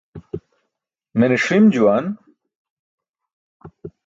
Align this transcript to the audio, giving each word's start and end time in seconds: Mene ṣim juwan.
Mene 1.17 1.37
ṣim 1.45 1.65
juwan. 1.73 2.05